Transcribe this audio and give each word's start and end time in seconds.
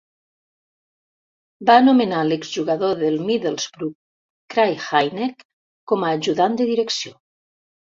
Va 1.69 1.75
anomenar 1.81 2.21
l'exjugador 2.29 2.97
del 3.03 3.19
Middlesbrough 3.29 3.93
Craig 4.55 4.83
Hignett 5.03 5.47
com 5.95 6.09
a 6.09 6.13
ajudant 6.19 6.61
de 6.65 6.71
direcció. 6.75 7.17